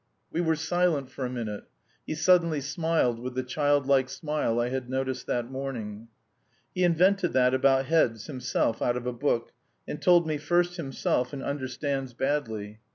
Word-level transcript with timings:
We 0.31 0.41
were 0.41 0.55
silent 0.55 1.11
for 1.11 1.27
a 1.27 1.29
minute. 1.29 1.65
He 2.07 2.15
suddenly 2.15 2.59
smiled 2.59 3.19
with 3.19 3.35
the 3.35 3.43
childlike 3.43 4.09
smile 4.09 4.59
I 4.59 4.69
had 4.69 4.89
noticed 4.89 5.27
that 5.27 5.51
morning. 5.51 6.07
"He 6.73 6.83
invented 6.83 7.33
that 7.33 7.53
about 7.53 7.85
heads 7.85 8.25
himself 8.25 8.81
out 8.81 8.97
of 8.97 9.05
a 9.05 9.13
book, 9.13 9.51
and 9.87 10.01
told 10.01 10.25
me 10.25 10.39
first 10.39 10.77
himself, 10.77 11.33
and 11.33 11.43
understands 11.43 12.15
badly. 12.15 12.79